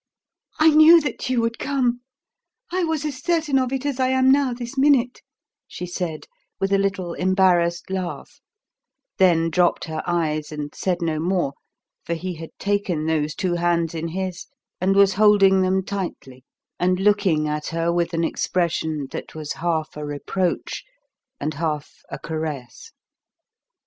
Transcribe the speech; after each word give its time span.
"I 0.57 0.71
knew 0.71 0.99
that 1.01 1.29
you 1.29 1.41
would 1.41 1.59
come 1.59 2.01
I 2.71 2.83
was 2.83 3.05
as 3.05 3.23
certain 3.23 3.59
of 3.59 3.71
it 3.71 3.85
as 3.85 3.99
I 3.99 4.07
am 4.07 4.31
now 4.31 4.51
this 4.51 4.75
minute," 4.75 5.21
she 5.67 5.85
said 5.85 6.25
with 6.59 6.73
a 6.73 6.79
little 6.79 7.13
embarrassed 7.13 7.91
laugh, 7.91 8.41
then 9.19 9.51
dropped 9.51 9.85
her 9.85 10.01
eyes 10.07 10.51
and 10.51 10.73
said 10.73 11.03
no 11.03 11.19
more, 11.19 11.53
for 12.03 12.15
he 12.15 12.33
had 12.33 12.49
taken 12.57 13.05
those 13.05 13.35
two 13.35 13.53
hands 13.53 13.93
in 13.93 14.07
his 14.07 14.47
and 14.81 14.95
was 14.95 15.13
holding 15.13 15.61
them 15.61 15.83
tightly 15.85 16.45
and 16.79 16.99
looking 16.99 17.47
at 17.47 17.67
her 17.67 17.93
with 17.93 18.11
an 18.15 18.23
expression 18.23 19.05
that 19.11 19.35
was 19.35 19.53
half 19.61 19.95
a 19.95 20.03
reproach 20.03 20.83
and 21.39 21.53
half 21.53 22.01
a 22.09 22.17
caress. 22.17 22.91